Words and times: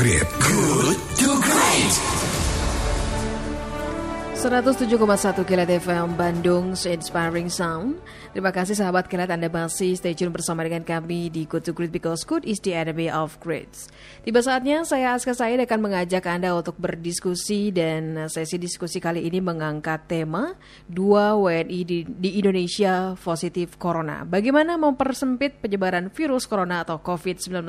Great. 0.00 0.24
Good 0.40 0.96
to 1.20 1.28
Great. 1.44 1.94
107,1 4.32 4.96
Kilat 5.44 5.68
FM 5.68 6.16
Bandung 6.16 6.72
Inspiring 6.72 7.52
Sound 7.52 8.00
Terima 8.32 8.48
kasih 8.48 8.80
sahabat 8.80 9.12
Kilat 9.12 9.28
Anda 9.28 9.52
masih 9.52 9.92
stay 10.00 10.16
tune 10.16 10.32
bersama 10.32 10.64
dengan 10.64 10.88
kami 10.88 11.28
di 11.28 11.44
Good 11.44 11.68
to 11.68 11.76
Great 11.76 11.92
Because 11.92 12.24
Good 12.24 12.48
is 12.48 12.64
the 12.64 12.72
enemy 12.72 13.12
of 13.12 13.36
greats 13.44 13.92
Tiba 14.24 14.40
saatnya 14.40 14.88
saya 14.88 15.12
Aska 15.12 15.36
Said 15.36 15.60
akan 15.68 15.92
mengajak 15.92 16.24
Anda 16.24 16.56
untuk 16.56 16.80
berdiskusi 16.80 17.68
Dan 17.68 18.24
sesi 18.32 18.56
diskusi 18.56 19.04
kali 19.04 19.28
ini 19.28 19.44
mengangkat 19.44 20.08
tema 20.08 20.56
Dua 20.88 21.36
WNI 21.36 21.80
di, 21.84 22.08
di 22.08 22.40
Indonesia 22.40 23.12
positif 23.20 23.76
Corona 23.76 24.24
Bagaimana 24.24 24.80
mempersempit 24.80 25.60
penyebaran 25.60 26.08
virus 26.08 26.48
Corona 26.48 26.88
atau 26.88 26.96
COVID-19? 27.04 27.68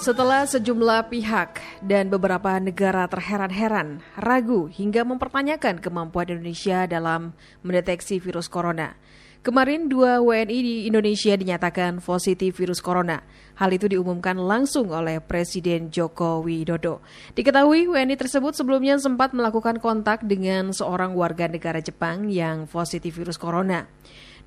Setelah 0.00 0.48
sejumlah 0.48 1.12
pihak 1.12 1.60
dan 1.84 2.08
beberapa 2.08 2.56
negara 2.56 3.04
terheran-heran, 3.04 4.00
ragu 4.16 4.64
hingga 4.72 5.04
mempertanyakan 5.04 5.76
kemampuan 5.76 6.24
Indonesia 6.32 6.88
dalam 6.88 7.36
mendeteksi 7.60 8.16
virus 8.16 8.48
corona. 8.48 8.96
Kemarin 9.44 9.92
dua 9.92 10.24
WNI 10.24 10.58
di 10.64 10.74
Indonesia 10.88 11.36
dinyatakan 11.36 12.00
positif 12.00 12.56
virus 12.56 12.80
corona. 12.80 13.20
Hal 13.60 13.76
itu 13.76 13.92
diumumkan 13.92 14.40
langsung 14.40 14.88
oleh 14.88 15.20
Presiden 15.20 15.92
Joko 15.92 16.40
Widodo. 16.40 17.04
Diketahui 17.36 17.84
WNI 17.92 18.16
tersebut 18.16 18.56
sebelumnya 18.56 18.96
sempat 18.96 19.36
melakukan 19.36 19.84
kontak 19.84 20.24
dengan 20.24 20.72
seorang 20.72 21.12
warga 21.12 21.44
negara 21.44 21.84
Jepang 21.84 22.32
yang 22.32 22.64
positif 22.64 23.20
virus 23.20 23.36
corona. 23.36 23.84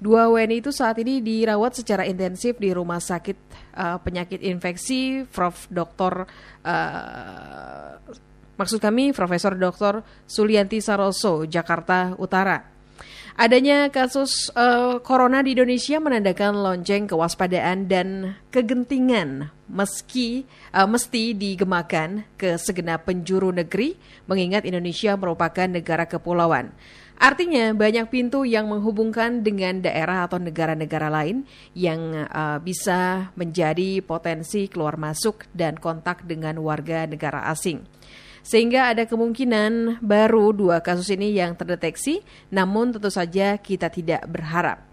Dua 0.04 0.28
WNI 0.28 0.60
itu 0.60 0.76
saat 0.76 1.00
ini 1.00 1.24
dirawat 1.24 1.80
secara 1.80 2.04
intensif 2.04 2.60
di 2.60 2.76
rumah 2.76 3.00
sakit 3.00 3.40
uh, 3.80 4.04
penyakit 4.04 4.44
infeksi 4.44 5.24
Prof. 5.24 5.72
Dr. 5.72 6.28
Uh, 6.60 7.96
maksud 8.60 8.84
kami 8.84 9.16
Profesor 9.16 9.56
Dr. 9.56 10.04
Sulianti 10.28 10.84
Saroso, 10.84 11.48
Jakarta 11.48 12.20
Utara. 12.20 12.68
Adanya 13.40 13.88
kasus 13.96 14.52
uh, 14.60 15.00
corona 15.00 15.40
di 15.40 15.56
Indonesia 15.56 16.04
menandakan 16.04 16.52
lonceng 16.52 17.08
kewaspadaan 17.08 17.88
dan 17.88 18.36
kegentingan 18.52 19.56
meski 19.72 20.44
uh, 20.76 20.84
mesti 20.84 21.32
digemakan 21.32 22.28
ke 22.36 22.60
segenap 22.60 23.08
penjuru 23.08 23.56
negeri 23.56 23.96
mengingat 24.28 24.68
Indonesia 24.68 25.16
merupakan 25.16 25.66
negara 25.66 26.06
kepulauan. 26.06 26.76
Artinya 27.18 27.72
banyak 27.72 28.10
pintu 28.10 28.44
yang 28.44 28.68
menghubungkan 28.68 29.46
dengan 29.46 29.80
daerah 29.80 30.26
atau 30.26 30.42
negara-negara 30.42 31.08
lain 31.08 31.46
yang 31.78 32.28
uh, 32.28 32.58
bisa 32.60 33.32
menjadi 33.38 34.02
potensi 34.04 34.68
keluar 34.68 34.98
masuk 34.98 35.46
dan 35.54 35.78
kontak 35.78 36.26
dengan 36.26 36.60
warga 36.60 37.06
negara 37.06 37.48
asing. 37.54 37.86
Sehingga 38.44 38.92
ada 38.92 39.08
kemungkinan 39.08 40.04
baru 40.04 40.52
dua 40.52 40.84
kasus 40.84 41.08
ini 41.16 41.32
yang 41.32 41.56
terdeteksi, 41.56 42.20
namun 42.52 42.92
tentu 42.92 43.08
saja 43.08 43.56
kita 43.56 43.88
tidak 43.88 44.28
berharap. 44.28 44.84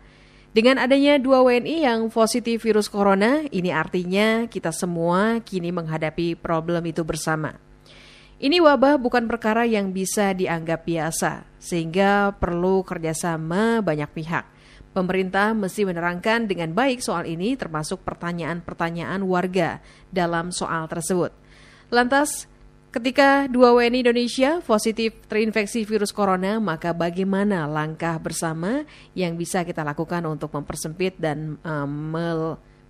Dengan 0.51 0.83
adanya 0.83 1.19
dua 1.19 1.43
WNI 1.47 1.87
yang 1.87 2.11
positif 2.11 2.63
virus 2.67 2.91
corona, 2.91 3.43
ini 3.55 3.71
artinya 3.71 4.47
kita 4.47 4.71
semua 4.75 5.39
kini 5.43 5.71
menghadapi 5.71 6.39
problem 6.39 6.91
itu 6.91 7.03
bersama. 7.07 7.70
Ini 8.41 8.57
wabah 8.57 8.97
bukan 8.97 9.29
perkara 9.29 9.69
yang 9.69 9.93
bisa 9.93 10.33
dianggap 10.33 10.89
biasa, 10.89 11.45
sehingga 11.61 12.33
perlu 12.41 12.81
kerjasama 12.81 13.85
banyak 13.85 14.09
pihak. 14.17 14.49
Pemerintah 14.97 15.53
mesti 15.53 15.85
menerangkan 15.85 16.49
dengan 16.49 16.73
baik 16.73 17.05
soal 17.05 17.29
ini, 17.29 17.53
termasuk 17.53 18.01
pertanyaan-pertanyaan 18.01 19.21
warga 19.29 19.85
dalam 20.09 20.57
soal 20.57 20.89
tersebut. 20.89 21.37
Lantas, 21.93 22.49
ketika 22.89 23.45
dua 23.45 23.77
WNI 23.77 24.09
Indonesia 24.09 24.65
positif 24.65 25.21
terinfeksi 25.29 25.85
virus 25.85 26.09
corona, 26.09 26.57
maka 26.65 26.97
bagaimana 26.97 27.69
langkah 27.69 28.17
bersama 28.17 28.89
yang 29.13 29.37
bisa 29.37 29.69
kita 29.69 29.85
lakukan 29.85 30.25
untuk 30.25 30.49
mempersempit 30.57 31.13
dan 31.21 31.61
um, 31.61 32.17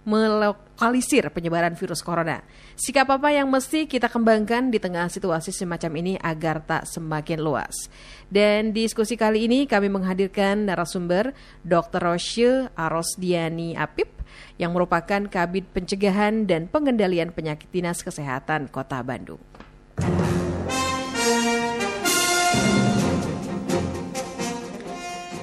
melokalisir 0.08 1.28
penyebaran 1.28 1.76
virus 1.76 2.00
corona. 2.00 2.40
Sikap 2.76 3.12
apa 3.12 3.28
yang 3.36 3.52
mesti 3.52 3.84
kita 3.84 4.08
kembangkan 4.08 4.72
di 4.72 4.80
tengah 4.80 5.12
situasi 5.12 5.52
semacam 5.52 5.92
ini 6.00 6.14
agar 6.16 6.64
tak 6.64 6.88
semakin 6.88 7.38
luas. 7.40 7.92
Dan 8.32 8.72
diskusi 8.72 9.20
kali 9.20 9.44
ini 9.44 9.68
kami 9.68 9.92
menghadirkan 9.92 10.64
narasumber 10.64 11.36
Dr. 11.60 12.00
Rosye 12.00 12.72
Arosdiani 12.72 13.76
Apip 13.76 14.08
yang 14.56 14.72
merupakan 14.72 15.26
Kabid 15.28 15.68
Pencegahan 15.74 16.48
dan 16.48 16.70
Pengendalian 16.70 17.34
Penyakit 17.36 17.68
Dinas 17.68 18.00
Kesehatan 18.00 18.72
Kota 18.72 19.04
Bandung. 19.04 19.42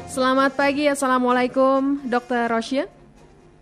Selamat 0.09 0.57
pagi, 0.57 0.89
Assalamualaikum 0.89 2.01
Dr. 2.09 2.50
Rosye. 2.50 2.96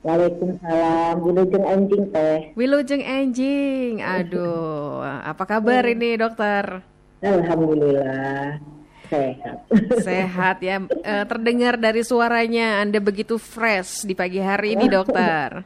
Waalaikumsalam, 0.06 1.18
Wilujeng 1.18 1.66
Anjing 1.66 2.04
teh. 2.14 2.54
Wilujeng 2.54 3.02
Anjing, 3.02 4.06
aduh, 4.06 5.02
apa 5.02 5.44
kabar 5.50 5.82
hmm. 5.82 5.94
ini 5.98 6.10
dokter? 6.14 6.86
Alhamdulillah, 7.26 8.62
sehat. 9.10 9.66
Sehat 10.06 10.62
ya, 10.62 10.86
e, 11.10 11.14
terdengar 11.26 11.82
dari 11.82 12.06
suaranya 12.06 12.86
Anda 12.86 13.02
begitu 13.02 13.42
fresh 13.42 14.06
di 14.06 14.14
pagi 14.14 14.38
hari 14.38 14.78
ini 14.78 14.86
dokter. 14.86 15.66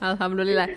Alhamdulillah. 0.00 0.72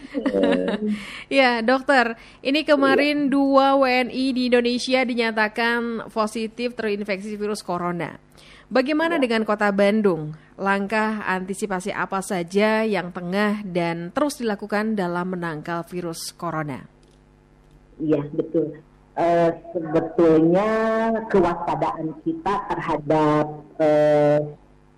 ya 1.39 1.63
dokter, 1.63 2.19
ini 2.43 2.67
kemarin 2.67 3.31
dua 3.31 3.79
WNI 3.79 4.25
di 4.35 4.51
Indonesia 4.51 5.07
dinyatakan 5.07 6.11
positif 6.11 6.75
terinfeksi 6.75 7.39
virus 7.39 7.63
corona. 7.63 8.19
Bagaimana 8.67 9.15
dengan 9.15 9.47
kota 9.47 9.71
Bandung? 9.71 10.35
Langkah 10.55 11.27
antisipasi 11.27 11.91
apa 11.91 12.23
saja 12.23 12.87
yang 12.87 13.11
tengah 13.11 13.59
dan 13.67 14.15
terus 14.15 14.39
dilakukan 14.39 14.95
dalam 14.95 15.35
menangkal 15.35 15.83
virus 15.83 16.31
corona? 16.31 16.87
Iya, 17.99 18.23
betul. 18.31 18.79
Uh, 19.15 19.51
sebetulnya 19.71 20.67
kewaspadaan 21.31 22.19
kita 22.23 22.53
terhadap 22.71 23.45
uh, 23.79 24.39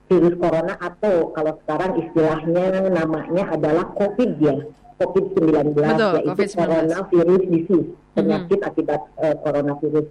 virus 0.10 0.36
corona 0.42 0.74
atau 0.78 1.30
kalau 1.34 1.54
sekarang 1.66 2.06
istilahnya 2.06 2.94
namanya 2.94 3.54
adalah 3.54 3.86
COVID 3.98 4.32
ya, 4.42 4.58
COVID-19 4.98 5.78
Betul, 5.78 6.14
yaitu 6.22 6.30
COVID 6.34 6.50
coronavirus 6.54 7.44
disease, 7.50 7.90
penyakit 8.18 8.58
mm 8.58 8.64
-hmm. 8.66 8.70
akibat 8.74 9.02
uh, 9.22 9.36
coronavirus 9.42 10.08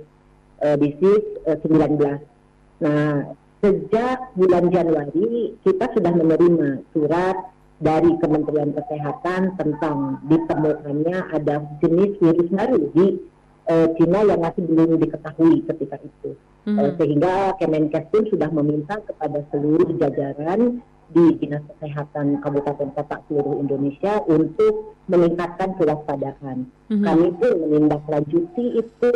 uh, 0.63 0.77
disease 0.79 1.27
uh, 1.47 1.59
19. 1.59 2.19
Nah, 2.83 3.35
sejak 3.67 4.31
bulan 4.39 4.71
Januari 4.71 5.59
kita 5.67 5.91
sudah 5.91 6.13
menerima 6.15 6.87
surat 6.95 7.35
dari 7.83 8.15
Kementerian 8.23 8.71
Kesehatan 8.71 9.59
tentang 9.59 10.23
ditemukannya 10.31 11.35
ada 11.35 11.67
jenis 11.83 12.15
virus 12.23 12.49
baru 12.55 12.81
di 12.95 13.07
uh, 13.67 13.91
Cina 13.99 14.23
yang 14.23 14.41
masih 14.41 14.63
belum 14.71 15.03
diketahui 15.03 15.67
ketika 15.67 15.99
itu. 15.99 16.39
Mm 16.67 16.71
-hmm. 16.71 16.79
uh, 16.79 16.91
sehingga 16.95 17.35
Kemenkes 17.59 18.07
pun 18.15 18.23
sudah 18.31 18.51
meminta 18.55 19.03
kepada 19.03 19.43
seluruh 19.51 19.91
jajaran 19.99 20.81
di 21.11 21.39
Dinas 21.39 21.63
Kesehatan 21.71 22.43
Kabupaten 22.43 22.91
Kota 22.91 23.23
seluruh 23.31 23.63
Indonesia 23.63 24.19
untuk 24.27 24.99
meningkatkan 25.07 25.79
kewaspadaan. 25.79 26.67
Mm-hmm. 26.91 27.05
Kami 27.07 27.29
pun 27.39 27.53
menindaklanjuti 27.63 28.65
itu 28.83 29.13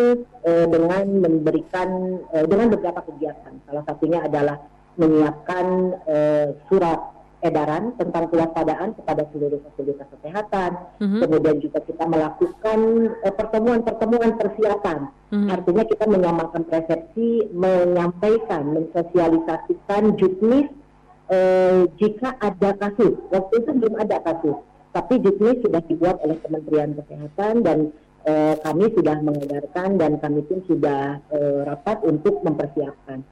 uh, 0.46 0.66
dengan 0.70 1.04
memberikan 1.18 1.88
uh, 2.30 2.46
dengan 2.46 2.70
beberapa 2.70 3.02
kegiatan. 3.10 3.58
Salah 3.66 3.82
satunya 3.82 4.22
adalah 4.22 4.62
menyiapkan 4.94 5.66
uh, 6.06 6.46
surat 6.70 7.00
edaran 7.40 7.96
tentang 7.96 8.28
kewaspadaan 8.28 8.92
kepada 9.00 9.24
seluruh 9.32 9.58
fasilitas 9.66 10.06
kesehatan. 10.14 10.70
Mm-hmm. 11.02 11.20
Kemudian 11.26 11.56
juga 11.58 11.78
kita 11.82 12.04
melakukan 12.06 12.78
uh, 13.26 13.34
pertemuan-pertemuan 13.34 14.38
persiapan. 14.38 15.10
Mm-hmm. 15.34 15.48
Artinya 15.50 15.84
kita 15.90 16.04
menyamakan 16.06 16.62
persepsi, 16.70 17.50
menyampaikan, 17.50 18.78
mensosialisasikan 18.78 20.14
juknis 20.14 20.70
eh, 21.30 21.86
jika 21.96 22.36
ada 22.42 22.70
kasus. 22.76 23.14
Waktu 23.30 23.54
itu 23.62 23.70
belum 23.78 23.94
ada 23.96 24.18
kasus, 24.20 24.58
tapi 24.90 25.22
juknis 25.22 25.62
sudah 25.62 25.80
dibuat 25.86 26.18
oleh 26.26 26.36
Kementerian 26.42 26.98
Kesehatan 26.98 27.62
dan 27.62 27.78
eh, 28.26 28.54
kami 28.60 28.90
sudah 28.92 29.16
mengedarkan 29.22 29.96
dan 29.96 30.18
kami 30.18 30.42
pun 30.44 30.60
sudah 30.66 31.22
eh, 31.30 31.60
rapat 31.64 32.02
untuk 32.02 32.42
mempersiapkan. 32.42 33.22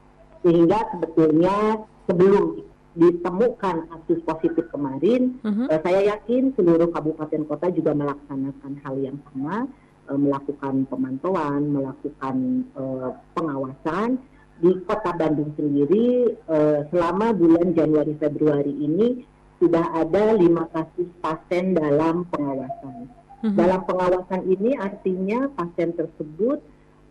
Sehingga 0.47 0.79
sebetulnya 0.95 1.83
sebelum 2.07 2.63
ditemukan 2.99 3.77
kasus 3.91 4.19
positif 4.27 4.65
kemarin, 4.71 5.39
uh-huh. 5.43 5.67
eh, 5.71 5.81
saya 5.83 6.17
yakin 6.17 6.55
seluruh 6.55 6.91
kabupaten 6.95 7.43
kota 7.47 7.71
juga 7.75 7.95
melaksanakan 7.95 8.73
hal 8.83 8.95
yang 8.99 9.19
sama, 9.31 9.67
eh, 10.11 10.19
melakukan 10.19 10.87
pemantauan, 10.87 11.75
melakukan 11.75 12.67
eh, 12.75 13.11
pengawasan 13.35 14.19
di 14.59 14.75
Kota 14.83 15.15
Bandung 15.15 15.55
sendiri 15.55 16.35
uh, 16.51 16.83
selama 16.91 17.31
bulan 17.31 17.75
Januari 17.79 18.15
Februari 18.19 18.75
ini 18.75 19.23
sudah 19.59 20.03
ada 20.03 20.35
lima 20.39 20.67
kasus 20.71 21.11
pasien 21.23 21.75
dalam 21.75 22.27
pengawasan. 22.31 23.11
Mm-hmm. 23.43 23.55
Dalam 23.55 23.81
pengawasan 23.87 24.43
ini 24.51 24.75
artinya 24.79 25.51
pasien 25.55 25.95
tersebut 25.95 26.59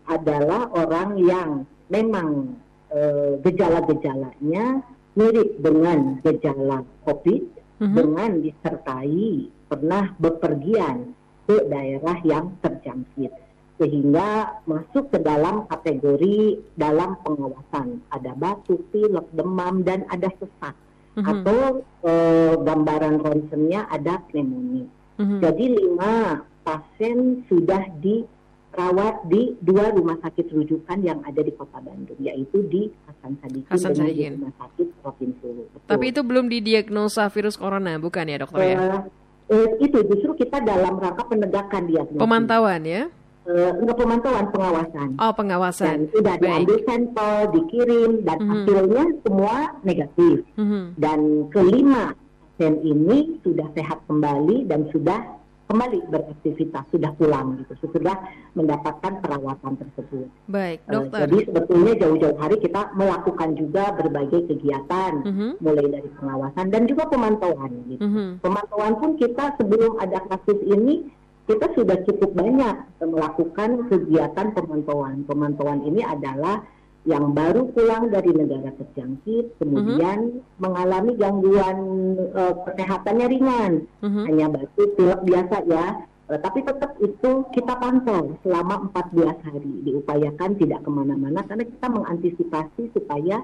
adalah 0.08 0.72
orang 0.76 1.20
yang 1.20 1.50
memang 1.88 2.56
uh, 2.92 3.40
gejala-gejalanya 3.44 4.84
mirip 5.16 5.60
dengan 5.60 6.20
gejala 6.24 6.84
COVID 7.08 7.44
mm-hmm. 7.84 7.96
dengan 7.96 8.32
disertai 8.44 9.28
pernah 9.68 10.16
bepergian 10.20 11.16
ke 11.48 11.64
daerah 11.68 12.20
yang 12.28 12.56
terjangkit 12.60 13.47
sehingga 13.78 14.58
masuk 14.66 15.14
ke 15.14 15.22
dalam 15.22 15.70
kategori 15.70 16.62
dalam 16.74 17.14
pengawasan 17.22 18.02
ada 18.10 18.34
batuk, 18.34 18.82
pilek, 18.90 19.26
demam 19.38 19.86
dan 19.86 20.02
ada 20.10 20.34
sesak 20.42 20.74
mm-hmm. 21.14 21.26
atau 21.26 21.62
e, 22.02 22.12
gambaran 22.66 23.22
ronsennya 23.22 23.86
ada 23.94 24.22
pneumonia. 24.30 24.90
Mm-hmm. 25.22 25.40
Jadi 25.46 25.66
lima 25.78 26.14
pasien 26.66 27.46
sudah 27.46 27.86
dirawat 28.02 29.30
di 29.30 29.54
dua 29.62 29.94
rumah 29.94 30.18
sakit 30.26 30.50
rujukan 30.58 30.98
yang 31.06 31.22
ada 31.22 31.46
di 31.46 31.54
Kota 31.54 31.78
Bandung, 31.78 32.18
yaitu 32.18 32.66
di 32.66 32.90
Hasan 33.06 33.38
Sadikin 33.46 33.70
Hasan 33.70 33.94
dan 33.94 34.10
di 34.10 34.26
Rumah 34.26 34.54
Sakit 34.58 34.88
Provinsi 35.06 35.48
Tapi 35.86 36.06
itu 36.10 36.22
belum 36.26 36.50
didiagnosa 36.50 37.30
virus 37.30 37.56
corona, 37.62 38.02
bukan 38.02 38.26
ya 38.26 38.38
dokter 38.42 38.74
ya? 38.74 39.06
Uh, 39.48 39.80
itu 39.80 40.04
justru 40.12 40.44
kita 40.44 40.60
dalam 40.60 41.00
rangka 41.00 41.24
penegakan 41.24 41.88
diagnosis. 41.88 42.20
Pemantauan 42.20 42.84
ya? 42.84 43.08
Uh, 43.48 43.72
enggak 43.80 43.96
pemantauan, 43.96 44.46
pengawasan. 44.52 45.10
Oh, 45.24 45.32
pengawasan. 45.32 45.88
Dan 45.88 46.02
sudah 46.12 46.36
Baik. 46.36 46.44
diambil 46.44 46.78
sampel, 46.84 47.36
dikirim, 47.56 48.12
dan 48.28 48.38
mm 48.38 48.44
-hmm. 48.44 48.52
hasilnya 48.52 49.04
semua 49.24 49.56
negatif. 49.88 50.36
Mm 50.60 50.66
-hmm. 50.68 50.84
Dan 51.00 51.20
kelima 51.56 52.12
pasien 52.58 52.82
ini 52.82 53.38
sudah 53.46 53.70
sehat 53.78 54.02
kembali 54.10 54.66
dan 54.66 54.90
sudah 54.90 55.38
kembali 55.70 56.10
beraktivitas 56.10 56.90
sudah 56.90 57.12
pulang 57.20 57.60
gitu 57.62 57.92
sudah 57.94 58.18
mendapatkan 58.58 59.20
perawatan 59.22 59.78
tersebut. 59.78 60.26
Baik, 60.50 60.80
eh, 60.80 60.90
dokter. 60.90 61.20
Uh, 61.22 61.24
jadi 61.28 61.38
sebetulnya 61.44 61.94
jauh-jauh 62.02 62.38
hari 62.40 62.58
kita 62.58 62.82
melakukan 62.98 63.50
juga 63.54 63.94
berbagai 63.94 64.48
kegiatan, 64.48 65.14
-huh. 65.22 65.54
mulai 65.62 65.86
dari 65.92 66.10
pengawasan 66.18 66.72
dan 66.72 66.88
juga 66.90 67.04
pemantauan. 67.12 67.72
Gitu. 67.94 68.02
-huh. 68.02 68.30
Pemantauan 68.42 68.96
pun 68.98 69.20
kita 69.22 69.54
sebelum 69.60 70.02
ada 70.02 70.24
kasus 70.32 70.58
ini 70.66 71.14
kita 71.48 71.72
sudah 71.74 71.98
cukup 72.04 72.36
banyak 72.36 72.76
melakukan 73.00 73.88
kegiatan 73.88 74.52
pemantauan. 74.52 75.24
Pemantauan 75.24 75.80
ini 75.88 76.04
adalah 76.04 76.60
yang 77.08 77.32
baru 77.32 77.72
pulang 77.72 78.12
dari 78.12 78.36
negara 78.36 78.68
terjangkit, 78.76 79.64
kemudian 79.64 80.44
-huh. 80.44 80.60
mengalami 80.60 81.16
gangguan 81.16 81.80
uh, 82.36 82.54
kesehatannya 82.68 83.28
ringan, 83.32 83.74
-huh. 84.04 84.28
hanya 84.28 84.52
batuk, 84.52 84.92
pilek 85.00 85.24
biasa 85.24 85.64
ya, 85.72 86.04
uh, 86.04 86.40
tapi 86.44 86.68
tetap 86.68 87.00
itu 87.00 87.48
kita 87.56 87.74
pantau 87.80 88.36
selama 88.44 88.92
14 88.92 89.40
hari, 89.40 89.74
diupayakan 89.88 90.60
tidak 90.60 90.84
ke 90.84 90.90
mana-mana 90.92 91.48
karena 91.48 91.64
kita 91.64 91.88
mengantisipasi 91.88 92.92
supaya 92.92 93.40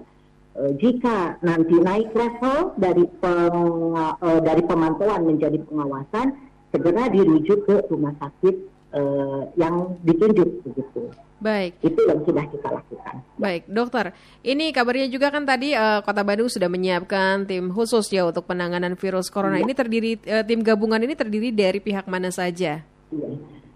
uh, 0.59 0.71
jika 0.75 1.39
nanti 1.39 1.79
naik 1.79 2.11
level 2.11 2.75
dari 2.75 3.07
peng, 3.23 3.95
uh, 3.95 4.39
dari 4.43 4.59
pemantauan 4.67 5.23
menjadi 5.23 5.63
pengawasan, 5.71 6.42
segera 6.73 7.05
dirujuk 7.13 7.69
ke 7.69 7.75
rumah 7.93 8.17
sakit 8.17 8.55
uh, 8.97 9.45
yang 9.53 9.93
ditunjuk 10.01 10.65
begitu. 10.65 11.13
Baik. 11.43 11.75
Itu 11.83 11.99
yang 12.07 12.23
sudah 12.23 12.45
kita 12.47 12.67
lakukan. 12.71 13.15
Baik, 13.35 13.67
dokter. 13.67 14.15
Ini 14.41 14.71
kabarnya 14.71 15.11
juga 15.11 15.27
kan 15.27 15.43
tadi 15.43 15.75
uh, 15.75 15.99
Kota 15.99 16.23
Bandung 16.23 16.47
sudah 16.47 16.71
menyiapkan 16.71 17.43
tim 17.45 17.67
khusus 17.67 18.07
ya 18.09 18.23
untuk 18.23 18.47
penanganan 18.47 18.95
virus 18.95 19.27
corona. 19.27 19.59
Ya. 19.59 19.67
Ini 19.67 19.73
terdiri 19.75 20.11
uh, 20.23 20.43
tim 20.47 20.63
gabungan 20.63 21.03
ini 21.03 21.13
terdiri 21.19 21.51
dari 21.51 21.83
pihak 21.83 22.07
mana 22.07 22.31
saja? 22.31 22.79
Ya. 23.11 23.29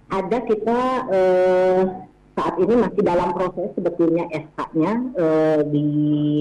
Ada 0.08 0.38
kita 0.48 0.80
uh, 1.12 1.82
saat 2.40 2.56
ini 2.64 2.74
masih 2.80 3.02
dalam 3.04 3.36
proses 3.36 3.68
sebetulnya 3.76 4.32
SK-nya 4.32 4.94
uh, 5.20 5.60
di 5.68 5.88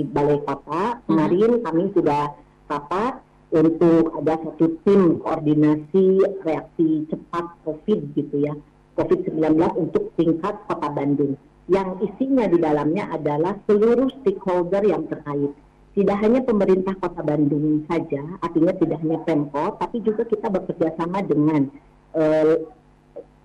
Balai 0.06 0.38
Kota. 0.46 1.02
Hmm. 1.02 1.02
Kemarin 1.10 1.50
hmm. 1.58 1.62
kami 1.66 1.84
sudah 1.90 2.22
rapat 2.70 3.25
untuk 3.54 4.10
ada 4.18 4.34
satu 4.42 4.78
tim 4.82 5.22
koordinasi 5.22 6.18
reaksi 6.42 7.06
cepat 7.06 7.46
COVID 7.62 8.00
gitu 8.18 8.36
ya 8.42 8.54
COVID-19 8.96 9.60
untuk 9.76 10.10
tingkat 10.16 10.56
Kota 10.66 10.88
Bandung. 10.88 11.36
Yang 11.68 12.10
isinya 12.10 12.48
di 12.48 12.58
dalamnya 12.58 13.12
adalah 13.12 13.58
seluruh 13.68 14.08
stakeholder 14.22 14.82
yang 14.86 15.04
terkait. 15.06 15.52
Tidak 15.96 16.16
hanya 16.20 16.40
pemerintah 16.44 16.96
Kota 16.96 17.20
Bandung 17.24 17.84
saja, 17.88 18.20
artinya 18.40 18.72
tidak 18.76 19.00
hanya 19.00 19.18
Pemkot, 19.24 19.80
tapi 19.80 20.04
juga 20.04 20.28
kita 20.28 20.48
bekerja 20.52 20.92
sama 20.96 21.24
dengan 21.24 21.68
uh, 22.12 22.56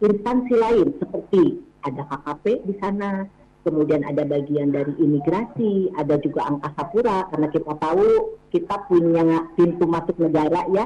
instansi 0.03 0.55
lain 0.55 0.87
seperti 0.99 1.63
ada 1.81 2.03
KKP 2.07 2.45
di 2.67 2.73
sana, 2.77 3.25
kemudian 3.61 4.01
ada 4.05 4.25
bagian 4.25 4.73
dari 4.73 4.93
imigrasi, 4.97 5.93
ada 5.97 6.17
juga 6.17 6.49
angkasa 6.49 6.81
pura 6.89 7.17
karena 7.29 7.47
kita 7.53 7.73
tahu 7.77 8.37
kita 8.49 8.75
punya 8.89 9.47
pintu 9.53 9.85
masuk 9.85 10.17
negara 10.17 10.65
ya 10.73 10.85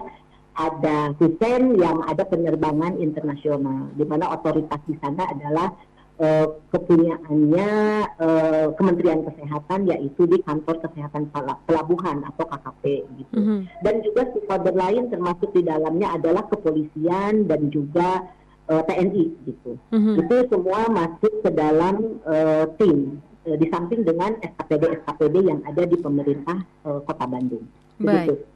ada 0.56 1.12
Hussein 1.19 1.75
yang 1.75 2.00
ada 2.07 2.24
penerbangan 2.24 2.95
internasional, 3.04 3.92
di 3.92 4.07
mana 4.07 4.31
otoritas 4.31 4.80
di 4.88 4.95
sana 5.04 5.27
adalah 5.27 5.75
uh, 6.16 6.48
kepunyaannya 6.72 7.69
uh, 8.16 8.68
Kementerian 8.80 9.28
Kesehatan 9.28 9.92
yaitu 9.92 10.24
di 10.24 10.39
kantor 10.48 10.80
kesehatan 10.80 11.28
pelabuhan 11.68 12.24
atau 12.24 12.48
KKP 12.48 12.83
gitu. 13.19 13.36
Mm 13.36 13.44
-hmm. 13.44 13.60
Dan 13.83 13.95
juga 14.00 14.21
stakeholder 14.31 14.75
lain 14.75 15.04
termasuk 15.12 15.50
di 15.51 15.62
dalamnya 15.68 16.16
adalah 16.16 16.48
kepolisian 16.48 17.51
dan 17.51 17.68
juga 17.68 18.24
uh, 18.70 18.82
TNI 18.86 19.26
gitu. 19.46 19.72
Mm 19.92 20.00
-hmm. 20.02 20.16
Itu 20.26 20.36
semua 20.50 20.82
masuk 20.90 21.34
ke 21.44 21.50
dalam 21.54 22.20
uh, 22.26 22.66
tim 22.78 23.22
uh, 23.46 23.58
di 23.58 23.66
samping 23.70 24.02
dengan 24.04 24.38
SKPD 24.42 24.84
SKPD 25.04 25.36
yang 25.46 25.60
ada 25.66 25.84
di 25.86 25.98
pemerintah 26.00 26.58
uh, 26.86 27.00
Kota 27.06 27.26
Bandung. 27.30 27.66
Baik. 28.02 28.34
Begitu. 28.34 28.55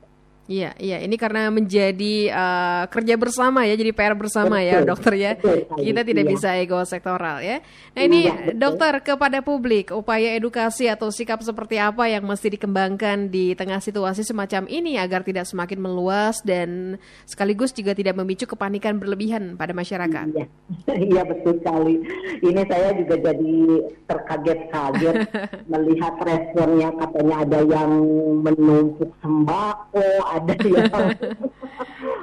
Iya, 0.50 0.74
iya. 0.82 0.98
Ini 1.06 1.14
karena 1.14 1.54
menjadi 1.54 2.34
uh, 2.34 2.90
kerja 2.90 3.14
bersama 3.22 3.70
ya, 3.70 3.78
jadi 3.78 3.94
PR 3.94 4.18
bersama 4.18 4.58
ya, 4.66 4.82
betul, 4.82 4.82
ya, 4.82 4.90
dokter 4.90 5.14
ya. 5.14 5.32
Betul, 5.38 5.58
Kita 5.78 6.02
tidak 6.02 6.26
iya. 6.26 6.32
bisa 6.34 6.50
ego 6.58 6.82
sektoral 6.90 7.38
ya. 7.46 7.62
Nah 7.94 8.02
ini, 8.02 8.26
iya, 8.26 8.58
dokter 8.58 8.98
kepada 9.06 9.46
publik, 9.46 9.94
upaya 9.94 10.34
edukasi 10.34 10.90
atau 10.90 11.14
sikap 11.14 11.46
seperti 11.46 11.78
apa 11.78 12.10
yang 12.10 12.26
mesti 12.26 12.50
dikembangkan 12.58 13.30
di 13.30 13.54
tengah 13.54 13.78
situasi 13.78 14.26
semacam 14.26 14.66
ini 14.66 14.98
agar 14.98 15.22
tidak 15.22 15.46
semakin 15.46 15.78
meluas 15.86 16.42
dan 16.42 16.98
sekaligus 17.30 17.70
juga 17.70 17.94
tidak 17.94 18.18
memicu 18.18 18.50
kepanikan 18.50 18.98
berlebihan 18.98 19.54
pada 19.54 19.78
masyarakat. 19.78 20.34
Iya, 20.34 20.46
iya 21.14 21.22
betul 21.30 21.62
sekali. 21.62 22.02
Ini 22.42 22.62
saya 22.66 22.98
juga 22.98 23.22
jadi 23.22 23.58
terkaget-kaget 24.10 25.16
melihat 25.78 26.18
responnya 26.26 26.90
katanya 26.98 27.36
ada 27.46 27.60
yang 27.70 27.92
menumpuk 28.42 29.14
sembako 29.22 30.39
ada 30.40 30.54
ya. 30.76 30.84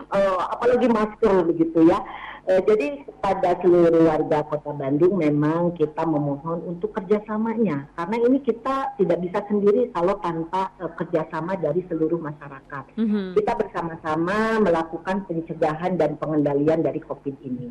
Uh, 0.08 0.38
apalagi 0.56 0.86
masker 0.88 1.34
begitu 1.44 1.84
ya. 1.86 2.00
Uh, 2.46 2.62
jadi 2.62 3.02
pada 3.18 3.58
seluruh 3.58 4.06
warga 4.06 4.46
kota 4.46 4.70
Bandung 4.70 5.18
memang 5.18 5.74
kita 5.74 6.06
memohon 6.06 6.62
untuk 6.64 6.94
kerjasamanya. 6.94 7.90
Karena 7.98 8.16
ini 8.22 8.38
kita 8.40 8.94
tidak 8.96 9.18
bisa 9.18 9.42
sendiri 9.50 9.90
kalau 9.90 10.16
tanpa 10.22 10.70
uh, 10.78 10.90
kerjasama 10.94 11.58
dari 11.58 11.82
seluruh 11.90 12.18
masyarakat. 12.22 12.84
Mm-hmm. 12.96 13.34
kita 13.36 13.52
bersama-sama 13.58 14.62
melakukan 14.62 15.26
pencegahan 15.26 15.98
dan 15.98 16.16
pengendalian 16.16 16.80
dari 16.86 17.02
COVID 17.02 17.36
ini. 17.42 17.68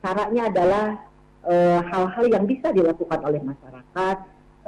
Caranya 0.00 0.52
adalah 0.52 0.86
hal-hal 1.92 2.24
uh, 2.24 2.32
yang 2.32 2.44
bisa 2.48 2.72
dilakukan 2.72 3.20
oleh 3.20 3.40
masyarakat 3.44 4.16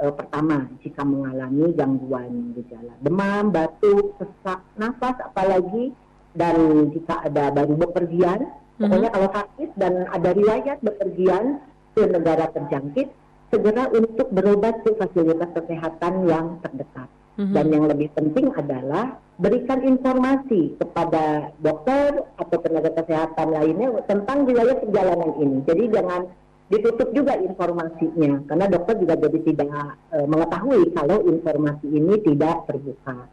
uh, 0.01 0.13
pertama 0.13 0.69
jika 0.81 1.01
mengalami 1.01 1.73
gangguan 1.73 2.53
gejala 2.57 2.93
demam, 3.01 3.49
batuk, 3.49 4.17
sesak 4.21 4.61
nafas 4.77 5.17
apalagi 5.21 5.93
dan 6.37 6.89
jika 6.93 7.25
ada 7.25 7.49
baru 7.49 7.73
bepergian, 7.89 8.45
mm-hmm. 8.45 8.81
pokoknya 8.85 9.09
kalau 9.09 9.29
sakit 9.33 9.69
dan 9.73 9.93
ada 10.13 10.29
riwayat 10.37 10.77
bepergian 10.85 11.65
ke 11.97 12.05
negara 12.05 12.45
terjangkit, 12.53 13.09
segera 13.49 13.89
untuk 13.89 14.29
berobat 14.29 14.85
ke 14.85 14.93
fasilitas 15.01 15.49
kesehatan 15.57 16.29
yang 16.29 16.61
terdekat. 16.61 17.09
Mm-hmm. 17.37 17.53
Dan 17.53 17.65
yang 17.73 17.85
lebih 17.89 18.09
penting 18.13 18.53
adalah 18.53 19.17
berikan 19.37 19.81
informasi 19.81 20.77
kepada 20.77 21.53
dokter 21.61 22.25
atau 22.37 22.57
tenaga 22.61 22.93
kesehatan 23.01 23.53
lainnya 23.53 23.93
tentang 24.05 24.45
riwayat 24.45 24.81
perjalanan 24.81 25.31
ini. 25.41 25.57
Jadi 25.65 25.83
jangan 25.93 26.21
ditutup 26.67 27.09
juga 27.15 27.39
informasinya 27.39 28.43
karena 28.43 28.65
dokter 28.67 28.99
juga 28.99 29.15
jadi 29.15 29.39
tidak 29.39 29.71
e, 30.11 30.17
mengetahui 30.27 30.81
kalau 30.91 31.23
informasi 31.23 31.87
ini 31.87 32.19
tidak 32.27 32.67
terbuka. 32.67 33.27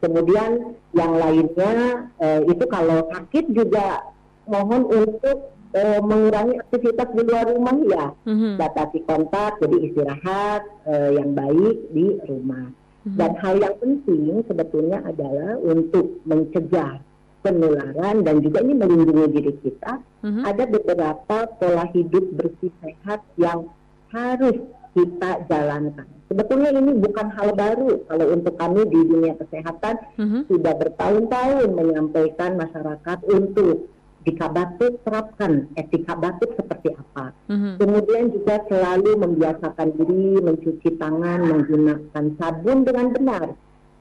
Kemudian 0.00 0.78
yang 0.94 1.12
lainnya 1.18 1.74
e, 2.22 2.28
itu 2.46 2.64
kalau 2.70 3.10
sakit 3.10 3.50
juga 3.50 4.06
mohon 4.50 4.86
untuk 4.90 5.54
uh, 5.74 6.00
mengurangi 6.02 6.58
aktivitas 6.58 7.08
di 7.14 7.22
luar 7.22 7.46
rumah 7.46 7.76
ya, 7.86 8.04
Mhm. 8.26 8.58
batasi 8.58 8.98
kontak, 9.06 9.62
jadi 9.62 9.76
istirahat 9.90 10.62
uh, 10.86 11.10
yang 11.14 11.30
baik 11.34 11.76
di 11.94 12.18
rumah. 12.26 12.74
Mhm. 13.06 13.16
Dan 13.16 13.30
hal 13.40 13.54
yang 13.62 13.76
penting 13.80 14.44
sebetulnya 14.44 15.00
adalah 15.06 15.56
untuk 15.62 16.20
mencegah 16.28 17.00
penularan 17.40 18.22
dan 18.24 18.36
juga 18.44 18.60
ini 18.60 18.74
melindungi 18.76 19.26
diri 19.32 19.52
kita. 19.64 20.00
Mhm. 20.24 20.42
Ada 20.44 20.64
beberapa 20.68 21.36
pola 21.56 21.84
hidup 21.92 22.24
bersih 22.36 22.72
sehat 22.84 23.24
yang 23.40 23.68
harus 24.12 24.56
kita 24.92 25.46
jalankan. 25.46 26.06
Sebetulnya 26.30 26.70
ini 26.74 26.94
bukan 26.98 27.26
hal 27.34 27.54
baru 27.54 28.06
kalau 28.06 28.26
untuk 28.30 28.54
kami 28.54 28.86
di 28.86 29.00
dunia 29.02 29.34
kesehatan 29.38 29.98
Mhm. 30.18 30.40
sudah 30.46 30.74
bertahun-tahun 30.78 31.68
menyampaikan 31.74 32.54
masyarakat 32.58 33.18
untuk 33.26 33.90
jika 34.20 34.52
batuk 34.52 35.00
terapkan 35.02 35.64
etika 35.80 36.12
batuk 36.12 36.52
seperti 36.54 36.92
apa. 36.92 37.32
Mhm. 37.48 37.80
Kemudian 37.80 38.24
juga 38.30 38.60
selalu 38.68 39.16
membiasakan 39.16 39.88
diri 39.96 40.44
mencuci 40.44 40.90
tangan 41.00 41.40
menggunakan 41.40 42.24
sabun 42.36 42.78
dengan 42.84 43.06
benar. 43.16 43.46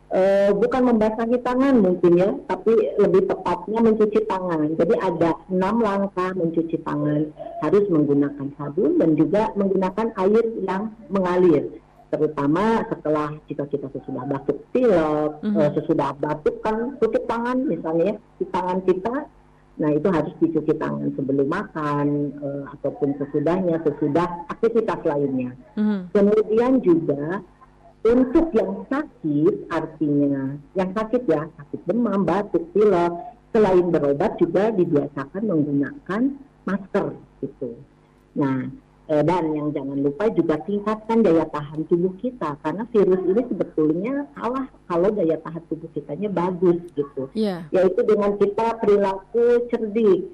Eh, 0.09 0.49
bukan 0.57 0.89
membasahi 0.89 1.37
tangan 1.45 1.85
mungkin 1.85 2.17
ya, 2.17 2.33
tapi 2.49 2.73
lebih 2.97 3.29
tepatnya 3.29 3.77
mencuci 3.77 4.25
tangan. 4.25 4.73
Jadi 4.73 4.97
ada 4.97 5.37
enam 5.53 5.85
langkah 5.85 6.33
mencuci 6.33 6.81
tangan, 6.81 7.29
harus 7.61 7.85
menggunakan 7.93 8.49
sabun 8.57 8.97
dan 8.97 9.13
juga 9.13 9.53
menggunakan 9.53 10.09
air 10.17 10.45
yang 10.65 10.97
mengalir. 11.13 11.77
Terutama 12.09 12.89
setelah 12.89 13.37
jika 13.45 13.69
kita 13.69 13.85
sesudah 13.93 14.25
batuk 14.25 14.65
pilek, 14.73 15.45
Mhm. 15.45 15.57
eh, 15.61 15.71
sesudah 15.77 16.17
batuk 16.17 16.57
kan 16.65 16.97
tutup 16.97 17.29
tangan 17.29 17.69
misalnya 17.69 18.03
ya, 18.09 18.15
di 18.41 18.45
tangan 18.49 18.79
kita 18.89 19.15
Nah 19.79 19.95
itu 19.95 20.11
harus 20.11 20.35
dicuci 20.43 20.75
tangan 20.75 21.07
sebelum 21.15 21.47
makan 21.47 22.35
eh, 22.35 22.63
ataupun 22.75 23.15
sesudahnya, 23.15 23.79
sesudah 23.87 24.27
aktivitas 24.51 24.99
lainnya. 25.07 25.55
Mhm. 25.79 26.11
Kemudian 26.11 26.83
juga 26.83 27.39
untuk 27.99 28.47
yang 28.55 28.87
sakit 28.87 29.67
artinya 29.67 30.55
yang 30.71 30.89
sakit 30.95 31.27
ya 31.27 31.51
sakit 31.51 31.81
demam, 31.83 32.23
batuk, 32.23 32.63
pilek, 32.71 33.11
selain 33.51 33.91
berobat 33.91 34.39
juga 34.39 34.71
dibiasakan 34.71 35.43
menggunakan 35.43 36.21
masker 36.63 37.07
gitu. 37.43 37.75
Nah 38.39 38.71
eh, 39.09 39.23
dan 39.25 39.51
yang 39.51 39.73
jangan 39.75 39.99
lupa 39.99 40.29
juga 40.31 40.61
tingkatkan 40.63 41.25
daya 41.25 41.43
tahan 41.49 41.83
tubuh 41.89 42.13
kita 42.21 42.55
karena 42.61 42.85
virus 42.87 43.21
ini 43.25 43.41
sebetulnya 43.51 44.13
salah 44.37 44.69
kalau 44.87 45.09
daya 45.11 45.35
tahan 45.41 45.63
tubuh 45.67 45.89
kitanya 45.91 46.29
bagus 46.29 46.79
gitu 46.93 47.27
Ya. 47.35 47.65
yaitu 47.73 47.99
dengan 48.05 48.37
kita 48.37 48.77
perilaku 48.79 49.65
cerdik, 49.73 50.29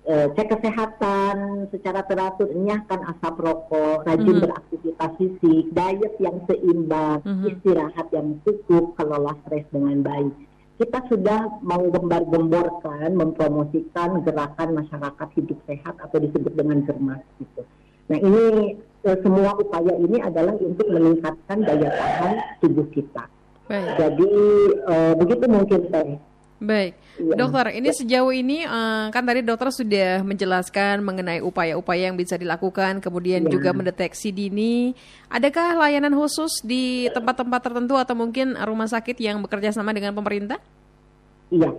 Eh, 0.00 0.32
cek 0.32 0.48
kesehatan 0.48 1.68
secara 1.68 2.00
teratur, 2.08 2.48
enyahkan 2.48 3.04
asap 3.04 3.36
rokok, 3.36 4.08
rajin 4.08 4.40
Mhm. 4.40 4.42
beraktivitas 4.48 5.12
fisik, 5.20 5.64
diet 5.76 6.14
yang 6.16 6.40
seimbang, 6.48 7.20
Mhm. 7.20 7.44
istirahat 7.52 8.08
yang 8.08 8.40
cukup, 8.40 8.96
kelola 8.96 9.36
stres 9.44 9.68
dengan 9.68 10.00
baik. 10.00 10.32
Kita 10.80 11.04
sudah 11.04 11.60
menggembar-gemborkan, 11.60 13.12
mempromosikan 13.12 14.24
gerakan 14.24 14.80
masyarakat 14.80 15.28
hidup 15.36 15.60
sehat 15.68 15.94
atau 16.00 16.16
disebut 16.16 16.56
dengan 16.56 16.80
germas 16.88 17.20
gitu. 17.36 17.62
Nah 18.08 18.18
ini 18.18 18.44
eh, 19.00 19.16
semua 19.24 19.56
upaya 19.56 19.96
ini 19.96 20.20
adalah 20.20 20.56
untuk 20.60 20.84
meningkatkan 20.88 21.64
daya 21.64 21.88
tahan 21.88 22.36
tubuh 22.60 22.84
kita. 22.92 23.24
Baik. 23.68 23.96
Jadi 23.96 24.32
eh, 24.80 25.12
begitu 25.16 25.44
mungkin 25.48 25.80
teh. 25.88 26.10
Baik, 26.60 26.92
Iya. 27.16 27.34
dokter. 27.40 27.72
Ini 27.72 27.88
sejauh 27.88 28.32
ini 28.36 28.68
eh, 28.68 29.04
kan 29.08 29.24
tadi 29.24 29.40
dokter 29.40 29.72
sudah 29.72 30.20
menjelaskan 30.20 31.00
mengenai 31.00 31.40
upaya-upaya 31.40 32.12
yang 32.12 32.20
bisa 32.20 32.36
dilakukan, 32.36 33.00
kemudian 33.00 33.48
Iya. 33.48 33.52
juga 33.56 33.72
mendeteksi 33.72 34.28
dini. 34.28 34.92
Adakah 35.32 35.80
layanan 35.80 36.12
khusus 36.12 36.60
di 36.60 37.08
tempat-tempat 37.16 37.60
tertentu 37.64 37.96
atau 37.96 38.12
mungkin 38.12 38.60
rumah 38.60 38.84
sakit 38.86 39.16
yang 39.16 39.40
bekerja 39.40 39.72
sama 39.72 39.96
dengan 39.96 40.12
pemerintah? 40.12 40.60
Iya. 41.48 41.72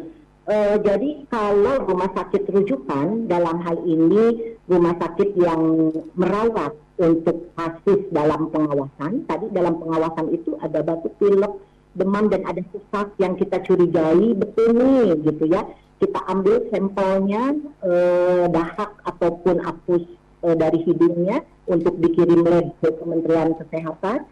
Eh, 0.50 0.76
jadi 0.82 1.30
kalau 1.30 1.86
rumah 1.86 2.10
sakit 2.18 2.50
rujukan 2.50 3.30
dalam 3.30 3.62
hal 3.62 3.78
ini 3.86 4.58
rumah 4.66 4.98
sakit 4.98 5.38
yang 5.38 5.94
merawat 6.18 6.74
untuk 6.98 7.54
kasus 7.54 8.02
dalam 8.10 8.50
pengawasan, 8.50 9.30
tadi 9.30 9.46
dalam 9.54 9.78
pengawasan 9.78 10.34
itu 10.34 10.58
ada 10.58 10.82
batuk 10.82 11.14
pilek, 11.22 11.54
demam 11.96 12.32
dan 12.32 12.48
ada 12.48 12.64
sesak 12.72 13.12
yang 13.20 13.36
kita 13.36 13.60
curigai 13.68 14.36
betul 14.36 14.72
nih 14.76 15.20
gitu 15.28 15.46
ya. 15.52 15.68
Kita 16.02 16.18
ambil 16.34 16.66
sampelnya 16.74 17.54
eh, 17.86 18.46
dahak 18.50 18.92
ataupun 19.06 19.62
apus 19.62 20.04
eh, 20.42 20.56
dari 20.58 20.82
hidungnya 20.88 21.46
untuk 21.70 21.96
dikirim 22.02 22.42
lab 22.42 22.74
ke 22.82 22.90
Kementerian 22.98 23.54
Kesehatan 23.60 24.26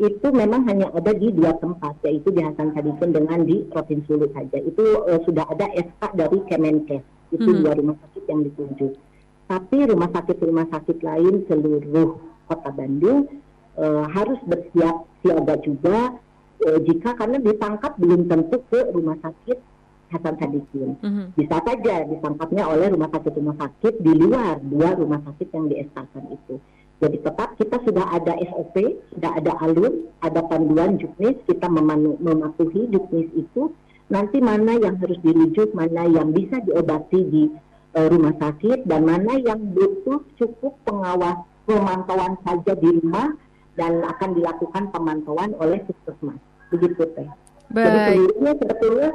itu 0.00 0.26
memang 0.34 0.66
hanya 0.66 0.88
ada 0.90 1.12
di 1.14 1.30
dua 1.30 1.54
tempat 1.62 1.94
yaitu 2.02 2.32
di 2.32 2.42
Hasan 2.42 2.74
Sadikin 2.74 3.12
dengan 3.14 3.44
di 3.44 3.62
Provinsi 3.70 4.08
Hulu 4.08 4.34
saja 4.34 4.58
itu 4.58 4.84
eh, 5.06 5.20
sudah 5.22 5.44
ada 5.46 5.68
SK 5.78 6.02
dari 6.16 6.38
Kemenkes 6.48 7.04
itu 7.32 7.48
Hmm. 7.48 7.60
dua 7.64 7.72
rumah 7.76 7.96
sakit 8.02 8.24
yang 8.28 8.40
ditunjuk 8.44 8.92
tapi 9.48 9.78
rumah 9.84 10.08
sakit-rumah 10.12 10.66
sakit 10.68 10.98
lain 11.04 11.44
seluruh 11.48 12.18
kota 12.48 12.70
Bandung 12.72 13.28
eh, 13.78 14.04
harus 14.10 14.40
bersiap 14.48 15.06
siaga 15.22 15.54
juga 15.62 16.18
eh, 16.64 16.78
jika 16.82 17.14
karena 17.14 17.38
ditangkap 17.38 17.92
belum 17.98 18.26
tentu 18.26 18.62
ke 18.70 18.80
rumah 18.90 19.18
sakit 19.18 19.58
Hasan 20.12 20.36
Sadikin 20.36 21.00
Mhm. 21.00 21.24
bisa 21.32 21.56
saja 21.64 22.04
ditangkapnya 22.04 22.68
oleh 22.68 22.92
rumah 22.92 23.08
sakit-rumah 23.08 23.56
sakit 23.56 23.96
di 23.98 24.12
luar 24.12 24.60
dua 24.60 24.92
rumah 24.92 25.24
sakit 25.24 25.48
yang 25.50 25.66
di 25.66 25.80
SK-kan 25.80 26.28
itu. 26.28 26.60
Jadi 27.00 27.16
tetap 27.18 27.58
kita 27.58 27.82
sudah 27.82 28.06
ada 28.14 28.36
SOP, 28.38 28.76
sudah 29.10 29.34
ada 29.34 29.58
alur, 29.58 29.90
ada 30.20 30.38
panduan 30.46 31.00
juknis, 31.00 31.34
kita 31.48 31.66
memanu- 31.66 32.14
mematuhi 32.20 32.86
juknis 32.86 33.26
itu. 33.34 33.74
Nanti 34.06 34.38
mana 34.38 34.76
yang 34.76 35.00
harus 35.00 35.18
dirujuk, 35.18 35.72
mana 35.72 36.06
yang 36.06 36.30
bisa 36.30 36.60
diobati 36.60 37.20
di 37.24 37.42
eh, 37.92 38.06
rumah 38.06 38.32
sakit, 38.36 38.86
dan 38.86 39.02
mana 39.02 39.36
yang 39.36 39.60
butuh 39.72 40.22
cukup 40.36 40.76
pengawas 40.84 41.42
pemantauan 41.66 42.36
saja 42.40 42.72
di 42.72 42.88
rumah 42.88 43.32
dan 43.74 44.00
akan 44.00 44.32
dilakukan 44.32 44.92
pemantauan 44.92 45.52
oleh 45.56 45.80
puskesmas. 45.82 46.40
Begitu 46.72 47.02
teh. 47.12 47.28
Jadi 47.72 47.96
Baik. 47.96 48.16
seluruhnya 48.16 48.52
sebetulnya 48.56 49.10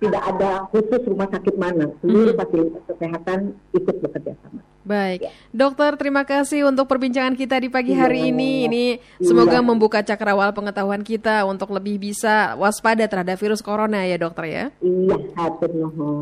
tidak 0.00 0.22
ada 0.32 0.50
khusus 0.72 1.02
rumah 1.04 1.28
sakit 1.28 1.54
mana, 1.60 1.84
seluruh 2.00 2.32
Mhm. 2.32 2.40
fasilitas 2.40 2.82
kesehatan 2.88 3.38
ikut 3.76 3.96
bekerja 4.00 4.32
sama. 4.40 4.60
Baik, 4.80 5.28
dokter 5.52 5.92
terima 6.00 6.24
kasih 6.24 6.64
untuk 6.64 6.88
perbincangan 6.88 7.36
kita 7.36 7.60
di 7.60 7.68
pagi 7.68 7.92
hari 7.92 8.26
Iya. 8.26 8.30
ini. 8.32 8.52
Ini 8.64 8.86
semoga 9.20 9.60
Iya. 9.60 9.66
membuka 9.68 10.00
cakrawala 10.00 10.56
pengetahuan 10.56 11.04
kita 11.04 11.44
untuk 11.44 11.68
lebih 11.76 12.00
bisa 12.00 12.56
waspada 12.56 13.04
terhadap 13.04 13.36
virus 13.36 13.60
corona 13.60 14.08
ya 14.08 14.16
dokter 14.16 14.44
ya. 14.48 14.64
Iya. 14.80 15.16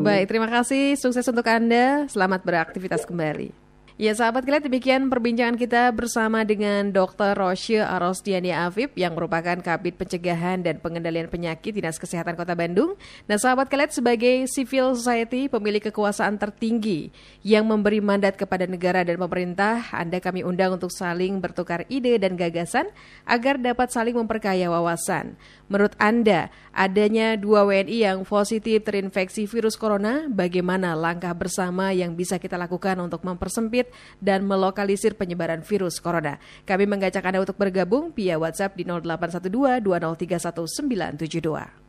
Baik, 0.02 0.26
terima 0.26 0.50
kasih. 0.50 0.98
Sukses 0.98 1.22
untuk 1.30 1.46
Anda. 1.46 2.10
Selamat 2.10 2.42
beraktivitas 2.42 3.06
kembali. 3.06 3.67
Ya 3.99 4.14
sahabat 4.14 4.47
kalian 4.47 4.62
demikian 4.62 5.02
perbincangan 5.11 5.59
kita 5.59 5.90
bersama 5.90 6.47
dengan 6.47 6.95
Dr. 6.95 7.35
Rosye 7.35 7.83
Arosdiani 7.83 8.55
Afif 8.55 8.95
yang 8.95 9.19
merupakan 9.19 9.59
Kabit 9.59 9.99
Pencegahan 9.99 10.62
dan 10.62 10.78
Pengendalian 10.78 11.26
Penyakit 11.26 11.75
Dinas 11.75 11.99
Kesehatan 11.99 12.38
Kota 12.38 12.55
Bandung. 12.55 12.95
Nah 13.26 13.43
sahabat 13.43 13.67
kalian 13.67 13.90
sebagai 13.90 14.47
civil 14.55 14.95
society 14.95 15.50
pemilik 15.50 15.83
kekuasaan 15.83 16.38
tertinggi 16.38 17.11
yang 17.43 17.67
memberi 17.67 17.99
mandat 17.99 18.38
kepada 18.38 18.71
negara 18.71 19.02
dan 19.02 19.19
pemerintah, 19.19 19.90
Anda 19.90 20.23
kami 20.23 20.47
undang 20.47 20.78
untuk 20.78 20.95
saling 20.95 21.43
bertukar 21.43 21.83
ide 21.90 22.23
dan 22.23 22.38
gagasan 22.38 22.87
agar 23.26 23.59
dapat 23.59 23.90
saling 23.90 24.14
memperkaya 24.14 24.71
wawasan. 24.71 25.35
Menurut 25.67 25.99
Anda, 25.99 26.55
adanya 26.71 27.35
dua 27.35 27.67
WNI 27.67 28.14
yang 28.14 28.23
positif 28.23 28.87
terinfeksi 28.87 29.50
virus 29.50 29.75
corona, 29.75 30.31
bagaimana 30.31 30.95
langkah 30.95 31.35
bersama 31.35 31.90
yang 31.90 32.14
bisa 32.14 32.38
kita 32.38 32.55
lakukan 32.55 32.95
untuk 33.02 33.26
mempersempit 33.26 33.88
dan 34.21 34.45
melokalisir 34.45 35.16
penyebaran 35.18 35.64
virus 35.64 35.99
corona? 35.99 36.37
Kami 36.68 36.85
mengajak 36.85 37.25
Anda 37.25 37.42
untuk 37.42 37.57
bergabung 37.57 38.12
via 38.12 38.37
WhatsApp 38.37 38.76
di 38.76 38.85
0812 38.87 39.80
2031 39.83 41.18
972. 41.18 41.88